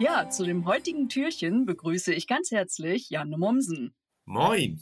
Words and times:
Ja, 0.00 0.30
zu 0.30 0.44
dem 0.44 0.64
heutigen 0.64 1.08
Türchen 1.08 1.66
begrüße 1.66 2.14
ich 2.14 2.28
ganz 2.28 2.52
herzlich 2.52 3.10
Janne 3.10 3.36
Mommsen. 3.36 3.96
Moin. 4.26 4.80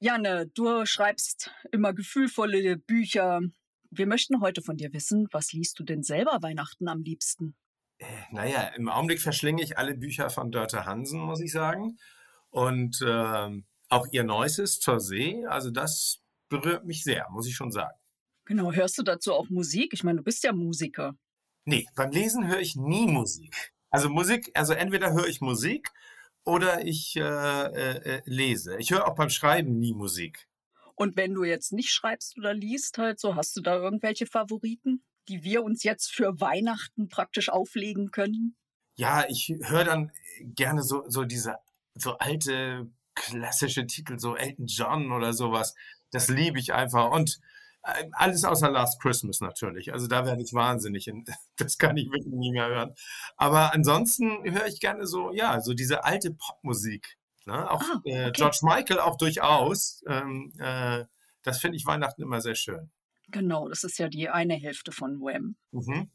Janne, 0.00 0.48
du 0.48 0.84
schreibst 0.84 1.50
immer 1.72 1.94
gefühlvolle 1.94 2.76
Bücher. 2.76 3.40
Wir 3.90 4.06
möchten 4.06 4.42
heute 4.42 4.60
von 4.60 4.76
dir 4.76 4.92
wissen, 4.92 5.28
was 5.32 5.54
liest 5.54 5.78
du 5.78 5.82
denn 5.82 6.02
selber 6.02 6.42
Weihnachten 6.42 6.88
am 6.88 7.00
liebsten? 7.00 7.56
Äh, 7.96 8.04
naja, 8.30 8.68
im 8.76 8.90
Augenblick 8.90 9.22
verschlinge 9.22 9.62
ich 9.62 9.78
alle 9.78 9.94
Bücher 9.94 10.28
von 10.28 10.52
Dörte 10.52 10.84
Hansen, 10.84 11.20
muss 11.20 11.40
ich 11.40 11.50
sagen. 11.50 11.96
Und 12.50 13.00
äh, 13.00 13.62
auch 13.88 14.06
ihr 14.12 14.24
Neuestes 14.24 14.78
zur 14.78 15.00
See, 15.00 15.46
also 15.46 15.70
das 15.70 16.20
berührt 16.50 16.84
mich 16.84 17.02
sehr, 17.02 17.26
muss 17.30 17.48
ich 17.48 17.54
schon 17.54 17.72
sagen. 17.72 17.96
Genau, 18.44 18.72
hörst 18.72 18.98
du 18.98 19.02
dazu 19.02 19.32
auch 19.32 19.48
Musik? 19.48 19.94
Ich 19.94 20.04
meine, 20.04 20.18
du 20.18 20.22
bist 20.22 20.44
ja 20.44 20.52
Musiker. 20.52 21.14
Nee, 21.64 21.86
beim 21.96 22.10
Lesen 22.10 22.46
höre 22.46 22.60
ich 22.60 22.76
nie 22.76 23.06
Musik. 23.06 23.72
Also 23.90 24.08
Musik, 24.08 24.50
also 24.54 24.72
entweder 24.72 25.12
höre 25.12 25.26
ich 25.26 25.40
Musik 25.40 25.90
oder 26.44 26.84
ich 26.84 27.16
äh, 27.16 27.20
äh, 27.20 28.16
äh, 28.16 28.22
lese. 28.24 28.76
Ich 28.78 28.90
höre 28.90 29.06
auch 29.06 29.14
beim 29.14 29.30
Schreiben 29.30 29.78
nie 29.78 29.94
Musik. 29.94 30.48
Und 30.94 31.16
wenn 31.16 31.34
du 31.34 31.44
jetzt 31.44 31.72
nicht 31.72 31.90
schreibst 31.90 32.36
oder 32.38 32.54
liest, 32.54 32.98
halt 32.98 33.20
so, 33.20 33.36
hast 33.36 33.56
du 33.56 33.60
da 33.60 33.76
irgendwelche 33.76 34.26
Favoriten, 34.26 35.04
die 35.28 35.44
wir 35.44 35.62
uns 35.62 35.84
jetzt 35.84 36.10
für 36.10 36.40
Weihnachten 36.40 37.08
praktisch 37.08 37.50
auflegen 37.50 38.10
können? 38.10 38.56
Ja, 38.96 39.24
ich 39.28 39.54
höre 39.62 39.84
dann 39.84 40.10
gerne 40.40 40.82
so, 40.82 41.04
so 41.08 41.24
diese 41.24 41.56
so 41.94 42.18
alte 42.18 42.90
klassische 43.14 43.86
Titel, 43.86 44.18
so 44.18 44.36
Elton 44.36 44.66
John 44.66 45.12
oder 45.12 45.32
sowas. 45.32 45.74
Das 46.10 46.28
liebe 46.28 46.58
ich 46.58 46.72
einfach. 46.72 47.10
Und 47.10 47.38
alles 48.12 48.44
außer 48.44 48.70
Last 48.70 49.00
Christmas 49.00 49.40
natürlich. 49.40 49.92
Also 49.92 50.06
da 50.06 50.24
werde 50.26 50.42
ich 50.42 50.52
wahnsinnig. 50.52 51.10
Das 51.56 51.76
kann 51.76 51.96
ich 51.96 52.06
wirklich 52.06 52.32
nie 52.32 52.52
mehr 52.52 52.68
hören. 52.68 52.94
Aber 53.36 53.74
ansonsten 53.74 54.44
höre 54.44 54.66
ich 54.66 54.80
gerne 54.80 55.06
so, 55.06 55.32
ja, 55.32 55.60
so 55.60 55.74
diese 55.74 56.04
alte 56.04 56.32
Popmusik. 56.32 57.18
Ne? 57.46 57.68
Auch 57.70 57.82
ah, 57.82 58.00
äh, 58.04 58.10
okay. 58.10 58.28
äh, 58.28 58.32
George 58.32 58.58
Michael 58.62 59.00
auch 59.00 59.16
durchaus. 59.16 60.02
Ähm, 60.06 60.52
äh, 60.58 61.04
das 61.42 61.58
finde 61.58 61.76
ich 61.76 61.86
Weihnachten 61.86 62.22
immer 62.22 62.40
sehr 62.40 62.54
schön. 62.54 62.90
Genau, 63.30 63.68
das 63.68 63.84
ist 63.84 63.98
ja 63.98 64.08
die 64.08 64.28
eine 64.28 64.54
Hälfte 64.54 64.92
von 64.92 65.20
Wham. 65.20 65.56
Mhm. 65.72 66.10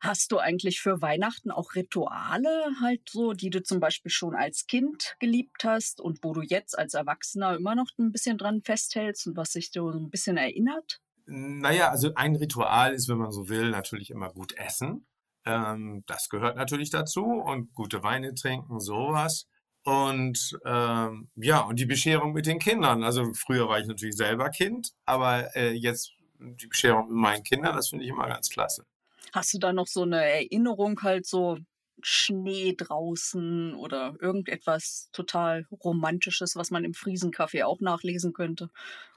Hast 0.00 0.32
du 0.32 0.38
eigentlich 0.38 0.80
für 0.80 1.02
Weihnachten 1.02 1.50
auch 1.50 1.74
Rituale 1.74 2.48
halt 2.80 3.02
so, 3.10 3.34
die 3.34 3.50
du 3.50 3.62
zum 3.62 3.80
Beispiel 3.80 4.10
schon 4.10 4.34
als 4.34 4.66
Kind 4.66 5.14
geliebt 5.18 5.62
hast 5.64 6.00
und 6.00 6.24
wo 6.24 6.32
du 6.32 6.40
jetzt 6.40 6.78
als 6.78 6.94
Erwachsener 6.94 7.56
immer 7.56 7.74
noch 7.74 7.90
ein 7.98 8.10
bisschen 8.10 8.38
dran 8.38 8.62
festhältst 8.62 9.26
und 9.26 9.36
was 9.36 9.52
sich 9.52 9.70
so 9.70 9.90
ein 9.90 10.08
bisschen 10.08 10.38
erinnert? 10.38 11.00
Naja, 11.26 11.90
also 11.90 12.14
ein 12.14 12.34
Ritual 12.34 12.94
ist, 12.94 13.08
wenn 13.08 13.18
man 13.18 13.30
so 13.30 13.48
will, 13.50 13.70
natürlich 13.70 14.10
immer 14.10 14.32
gut 14.32 14.56
essen. 14.56 15.06
Ähm, 15.44 16.02
das 16.06 16.28
gehört 16.28 16.56
natürlich 16.56 16.90
dazu 16.90 17.24
und 17.24 17.72
gute 17.74 18.02
Weine 18.02 18.34
trinken, 18.34 18.80
sowas. 18.80 19.46
Und 19.84 20.58
ähm, 20.64 21.30
ja, 21.36 21.60
und 21.60 21.78
die 21.78 21.86
Bescherung 21.86 22.32
mit 22.32 22.46
den 22.46 22.58
Kindern. 22.58 23.04
Also 23.04 23.32
früher 23.34 23.68
war 23.68 23.78
ich 23.78 23.86
natürlich 23.86 24.16
selber 24.16 24.50
Kind, 24.50 24.92
aber 25.04 25.54
äh, 25.56 25.72
jetzt 25.72 26.12
die 26.38 26.66
Bescherung 26.66 27.08
mit 27.08 27.16
meinen 27.16 27.42
Kindern, 27.44 27.76
das 27.76 27.88
finde 27.88 28.04
ich 28.04 28.10
immer 28.10 28.26
ganz 28.26 28.48
klasse. 28.48 28.84
Hast 29.32 29.54
du 29.54 29.58
da 29.58 29.72
noch 29.72 29.86
so 29.86 30.02
eine 30.02 30.24
Erinnerung 30.24 31.02
halt 31.02 31.26
so 31.26 31.58
Schnee 32.02 32.74
draußen 32.76 33.74
oder 33.74 34.14
irgendetwas 34.20 35.08
total 35.12 35.66
Romantisches, 35.70 36.56
was 36.56 36.70
man 36.70 36.84
im 36.84 36.94
Friesenkaffee 36.94 37.62
auch 37.62 37.80
nachlesen 37.80 38.32
könnte? 38.32 38.70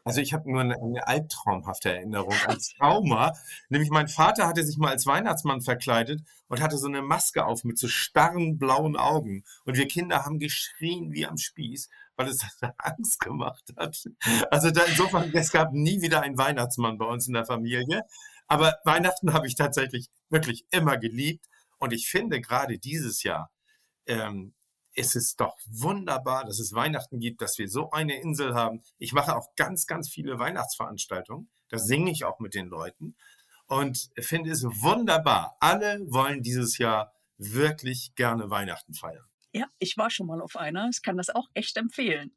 Also 0.06 0.19
ich 0.19 0.34
habe 0.34 0.52
nur 0.52 0.62
eine, 0.62 0.75
eine 0.75 1.08
albtraumhafte 1.08 1.94
Erinnerung 1.94 2.34
als 2.47 2.74
Trauma. 2.75 3.34
Nämlich 3.69 3.90
mein 3.90 4.08
Vater 4.08 4.47
hatte 4.47 4.63
sich 4.63 4.78
mal 4.78 4.92
als 4.92 5.06
Weihnachtsmann 5.06 5.62
verkleidet 5.62 6.22
und 6.47 6.62
hatte 6.62 6.78
so 6.78 6.88
eine 6.88 7.02
Maske 7.02 7.46
auf 7.46 7.63
mit 7.63 7.80
so 7.80 7.88
starren 7.88 8.58
blauen 8.58 8.97
Augen. 8.97 9.44
Und 9.66 9.78
wir 9.78 9.88
Kinder 9.88 10.25
haben 10.25 10.40
geschrien 10.40 11.13
wie 11.13 11.25
am 11.25 11.38
Spieß, 11.38 11.90
weil 12.16 12.28
es 12.28 12.46
Angst 12.78 13.19
gemacht 13.22 13.63
hat. 13.78 14.03
Also 14.52 14.72
da, 14.72 14.84
insofern, 14.84 15.31
es 15.34 15.52
gab 15.52 15.72
nie 15.72 16.02
wieder 16.02 16.22
einen 16.22 16.38
Weihnachtsmann 16.38 16.97
bei 16.97 17.06
uns 17.06 17.28
in 17.28 17.34
der 17.34 17.46
Familie. 17.46 18.03
Aber 18.48 18.78
Weihnachten 18.84 19.34
habe 19.34 19.48
ich 19.48 19.56
tatsächlich 19.56 20.09
wirklich 20.30 20.66
immer 20.72 20.98
geliebt. 20.98 21.46
Und 21.80 21.94
ich 21.94 22.08
finde 22.08 22.42
gerade 22.42 22.78
dieses 22.80 23.24
Jahr 23.24 23.52
ähm, 24.06 24.54
ist 24.96 25.16
es 25.16 25.36
doch 25.36 25.58
wunderbar, 25.66 26.46
dass 26.46 26.59
es 26.59 26.74
Weihnachten 26.74 27.20
gibt, 27.20 27.42
dass 27.42 27.58
wir 27.58 27.68
so 27.68 27.92
eine 27.92 28.20
Insel 28.22 28.54
haben. 28.54 28.84
Ich 28.98 29.14
mache 29.14 29.36
auch 29.36 29.56
ganz, 29.56 29.88
ganz 29.88 30.09
viele 30.09 30.40
Weihnachtsveranstaltungen. 30.40 31.50
Da 31.70 31.80
singe 31.80 32.12
ich 32.12 32.26
auch 32.26 32.40
mit 32.40 32.54
den 32.54 32.68
Leuten 32.68 33.16
und 33.68 34.12
finde 34.20 34.52
es 34.52 34.64
wunderbar. 34.64 35.58
Alle 35.60 36.00
wollen 36.12 36.44
dieses 36.44 36.78
Jahr 36.78 37.14
wirklich 37.38 38.14
gerne 38.16 38.50
Weihnachten 38.50 38.94
feiern. 38.94 39.25
Ja, 39.52 39.68
ich 39.80 39.98
war 39.98 40.10
schon 40.10 40.28
mal 40.28 40.42
auf 40.42 40.56
einer. 40.56 40.90
Ich 40.90 41.02
kann 41.02 41.18
das 41.18 41.30
auch 41.30 41.48
echt 41.54 41.78
empfehlen. 41.78 42.36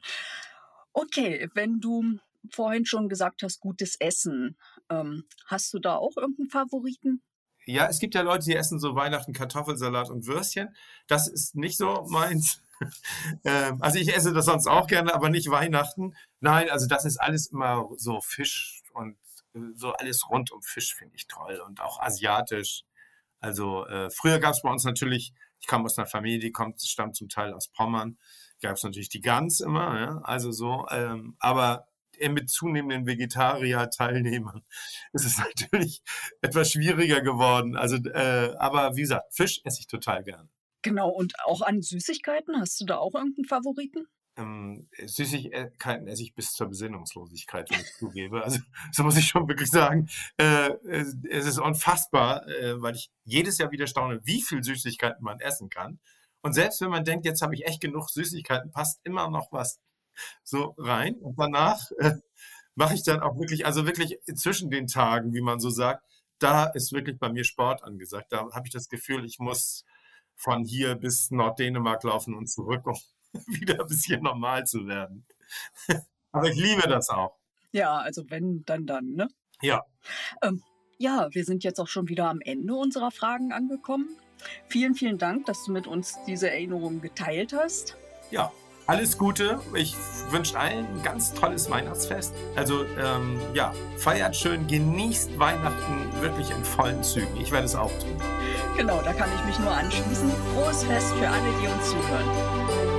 Okay, 0.93 1.49
wenn 1.55 1.81
du 1.81 2.19
vorhin 2.55 2.87
schon 2.87 3.09
gesagt 3.09 3.43
hast, 3.43 3.61
gutes 3.61 3.97
Essen. 4.01 4.57
Ähm, 4.91 5.25
hast 5.47 5.73
du 5.75 5.79
da 5.79 5.97
auch 5.97 6.17
irgendeinen 6.17 6.51
Favoriten? 6.51 7.23
Ja, 7.69 7.89
es 7.89 7.99
gibt 7.99 8.15
ja 8.15 8.23
Leute, 8.23 8.45
die 8.45 8.55
essen 8.55 8.79
so 8.79 8.95
Weihnachten 8.95 9.33
Kartoffelsalat 9.33 10.09
und 10.09 10.27
Würstchen. 10.27 10.75
Das 11.09 11.27
ist 11.27 11.57
nicht 11.57 11.77
so 11.77 12.07
meins. 12.09 12.63
ähm, 13.45 13.83
also 13.83 13.99
ich 13.99 14.15
esse 14.15 14.33
das 14.33 14.45
sonst 14.45 14.69
auch 14.69 14.87
gerne, 14.87 15.13
aber 15.13 15.31
nicht 15.31 15.51
Weihnachten. 15.51 16.15
Nein, 16.41 16.71
also 16.71 16.87
das 16.87 17.05
ist 17.05 17.17
alles 17.17 17.49
immer 17.49 17.89
so 17.97 18.21
Fisch 18.21 18.83
und 18.93 19.17
äh, 19.55 19.59
so 19.75 19.93
alles 19.93 20.29
rund 20.31 20.53
um 20.53 20.63
Fisch 20.63 20.95
finde 20.95 21.17
ich 21.17 21.27
toll 21.27 21.61
und 21.67 21.81
auch 21.81 22.01
asiatisch. 22.01 22.85
Also 23.41 23.87
äh, 23.87 24.11
früher 24.11 24.39
gab 24.39 24.53
es 24.53 24.63
bei 24.63 24.71
uns 24.71 24.85
natürlich, 24.85 25.33
ich 25.61 25.67
komme 25.67 25.87
aus 25.87 25.99
einer 25.99 26.07
Familie, 26.07 26.39
die 26.39 26.53
kommt, 26.53 26.81
stammt 26.83 27.17
zum 27.17 27.29
Teil 27.29 27.53
aus 27.53 27.69
Pommern, 27.69 28.17
gab 28.63 28.77
es 28.77 28.85
natürlich 28.85 29.09
die 29.09 29.21
Gans 29.21 29.61
immer, 29.61 29.99
ja? 29.99 30.21
also 30.23 30.53
so, 30.53 30.87
ähm, 30.91 31.37
aber 31.39 31.86
mit 32.31 32.51
zunehmenden 32.51 33.07
Vegetarier-Teilnehmern 33.07 34.63
ist 35.13 35.25
es 35.25 35.39
natürlich 35.39 36.03
etwas 36.43 36.73
schwieriger 36.73 37.21
geworden. 37.21 37.77
Also, 37.77 37.97
äh, 37.97 38.55
aber 38.59 38.97
wie 38.97 39.03
gesagt, 39.03 39.35
Fisch 39.35 39.61
esse 39.65 39.81
ich 39.81 39.87
total 39.87 40.25
gern. 40.25 40.49
Genau, 40.83 41.09
und 41.09 41.35
auch 41.45 41.63
an 41.63 41.83
Süßigkeiten, 41.83 42.61
hast 42.61 42.81
du 42.81 42.85
da 42.85 42.99
auch 42.99 43.15
irgendeinen 43.15 43.47
Favoriten? 43.47 44.07
Ähm, 44.39 44.89
Süßigkeiten 45.05 46.07
esse 46.07 46.23
ich 46.23 46.35
bis 46.35 46.53
zur 46.53 46.69
Besinnungslosigkeit, 46.69 47.71
wenn 47.71 47.81
ich 47.81 47.93
zugebe. 47.95 48.45
Also, 48.45 48.61
so 48.93 49.03
muss 49.03 49.17
ich 49.17 49.27
schon 49.27 49.49
wirklich 49.49 49.71
sagen. 49.71 50.09
Äh, 50.37 50.71
es 50.85 51.47
ist 51.47 51.59
unfassbar, 51.59 52.47
äh, 52.49 52.81
weil 52.81 52.95
ich 52.95 53.11
jedes 53.25 53.59
Jahr 53.59 53.71
wieder 53.71 53.87
staune, 53.87 54.21
wie 54.25 54.43
viel 54.43 54.63
Süßigkeiten 54.63 55.25
man 55.25 55.41
essen 55.41 55.71
kann. 55.71 55.99
Und 56.43 56.53
selbst 56.53 56.81
wenn 56.81 56.91
man 56.91 57.05
denkt, 57.05 57.25
jetzt 57.25 57.43
habe 57.43 57.55
ich 57.55 57.67
echt 57.67 57.81
genug 57.81 58.11
Süßigkeiten, 58.11 58.71
passt 58.71 59.01
immer 59.05 59.29
noch 59.31 59.51
was 59.51 59.81
so 60.43 60.75
rein. 60.79 61.15
Und 61.17 61.39
danach 61.39 61.91
äh, 61.99 62.15
mache 62.75 62.95
ich 62.95 63.03
dann 63.03 63.21
auch 63.21 63.39
wirklich, 63.39 63.67
also 63.67 63.87
wirklich 63.87 64.19
zwischen 64.35 64.71
den 64.71 64.87
Tagen, 64.87 65.33
wie 65.33 65.41
man 65.41 65.61
so 65.61 65.71
sagt, 65.71 66.05
da 66.39 66.65
ist 66.67 66.93
wirklich 66.93 67.19
bei 67.19 67.31
mir 67.31 67.45
Sport 67.45 67.83
angesagt. 67.83 68.33
Da 68.33 68.51
habe 68.53 68.67
ich 68.67 68.73
das 68.73 68.89
Gefühl, 68.89 69.25
ich 69.25 69.39
muss 69.39 69.85
von 70.35 70.65
hier 70.65 70.95
bis 70.95 71.31
Norddänemark 71.31 72.05
laufen 72.05 72.35
und 72.35 72.49
zurück, 72.49 72.87
um 72.87 72.99
wieder 73.47 73.81
ein 73.81 73.87
bisschen 73.87 74.23
normal 74.23 74.65
zu 74.65 74.87
werden. 74.87 75.27
Aber 76.33 76.49
ich 76.49 76.57
liebe 76.57 76.87
das 76.89 77.09
auch. 77.09 77.37
Ja, 77.73 77.97
also 77.97 78.29
wenn, 78.31 78.65
dann 78.65 78.87
dann, 78.87 79.13
ne? 79.13 79.29
Ja. 79.63 79.85
Ähm, 80.43 80.63
ja, 80.99 81.29
wir 81.33 81.45
sind 81.45 81.65
jetzt 81.65 81.81
auch 81.81 81.89
schon 81.89 82.09
wieder 82.09 82.29
am 82.29 82.41
Ende 82.41 82.75
unserer 82.75 83.11
Fragen 83.11 83.53
angekommen. 83.53 84.09
Vielen, 84.69 84.95
vielen 84.95 85.19
Dank, 85.19 85.47
dass 85.47 85.65
du 85.65 85.73
mit 85.73 85.87
uns 85.87 86.19
diese 86.27 86.51
Erinnerungen 86.51 87.01
geteilt 87.01 87.55
hast. 87.55 87.97
Ja, 88.31 88.53
alles 88.87 89.19
Gute. 89.19 89.61
Ich 89.75 89.95
wünsche 90.31 90.59
allen 90.59 90.87
ein 90.87 91.03
ganz 91.03 91.33
tolles 91.33 91.71
Weihnachtsfest. 91.71 92.35
Also 92.55 92.85
ähm, 92.99 93.41
ja, 93.55 93.73
feiert 93.97 94.37
schön, 94.37 94.67
genießt 94.67 95.39
Weihnachten 95.39 96.09
wirklich 96.21 96.51
in 96.51 96.65
vollen 96.65 97.03
Zügen. 97.03 97.37
Ich 97.41 97.53
werde 97.53 97.67
es 97.67 97.75
auch 97.75 97.93
tun. 97.99 98.17
Genau, 98.77 99.01
da 99.03 99.13
kann 99.13 99.31
ich 99.35 99.45
mich 99.45 99.59
nur 99.59 99.71
anschließen. 99.71 100.31
Frohes 100.55 100.85
Fest 100.85 101.13
für 101.15 101.29
alle, 101.29 101.51
die 101.63 101.69
uns 101.69 101.91
zuhören. 101.91 102.96